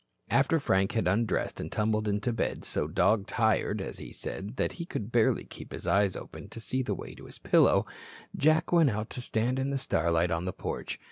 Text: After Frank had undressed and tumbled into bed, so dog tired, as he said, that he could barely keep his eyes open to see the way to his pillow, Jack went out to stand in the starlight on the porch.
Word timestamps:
After 0.31 0.59
Frank 0.59 0.93
had 0.93 1.07
undressed 1.07 1.59
and 1.59 1.71
tumbled 1.71 2.07
into 2.07 2.33
bed, 2.33 2.65
so 2.65 2.87
dog 2.87 3.27
tired, 3.27 3.79
as 3.81 3.99
he 3.99 4.11
said, 4.11 4.55
that 4.55 4.71
he 4.73 4.83
could 4.83 5.11
barely 5.11 5.43
keep 5.45 5.71
his 5.71 5.85
eyes 5.85 6.15
open 6.15 6.49
to 6.49 6.59
see 6.59 6.81
the 6.81 6.95
way 6.95 7.13
to 7.13 7.25
his 7.25 7.37
pillow, 7.37 7.85
Jack 8.35 8.71
went 8.71 8.89
out 8.89 9.11
to 9.11 9.21
stand 9.21 9.59
in 9.59 9.69
the 9.69 9.77
starlight 9.77 10.31
on 10.31 10.45
the 10.45 10.53
porch. 10.53 10.97